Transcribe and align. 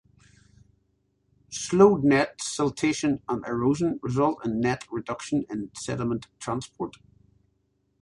Slowed 1.51 2.03
net 2.03 2.39
siltation 2.39 3.21
and 3.29 3.45
erosion 3.45 3.99
result 4.01 4.43
in 4.43 4.59
net 4.59 4.83
reduction 4.91 5.45
in 5.47 5.69
sediment 5.75 6.25
transport. 6.39 6.95